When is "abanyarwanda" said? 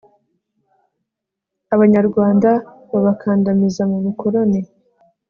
1.73-2.49